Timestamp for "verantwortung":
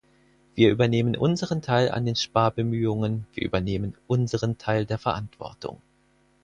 4.97-5.79